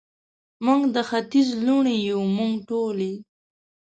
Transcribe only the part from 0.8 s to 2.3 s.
د ختیځ لوڼې یو،